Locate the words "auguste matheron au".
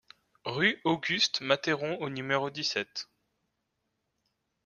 0.83-2.09